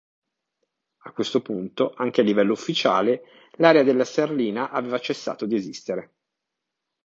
[1.03, 3.21] A questo punto anche a livello ufficiale
[3.57, 6.13] l'area della sterlina aveva cessato di esistere.